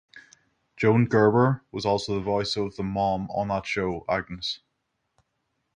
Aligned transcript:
Joan 0.77 1.05
Gerber 1.05 1.63
was 1.71 1.85
also 1.85 2.15
the 2.15 2.21
voice 2.23 2.57
of 2.57 2.75
the 2.75 2.81
"mom" 2.81 3.29
on 3.29 3.49
that 3.49 3.67
show, 3.67 4.03
Agnes. 4.09 4.61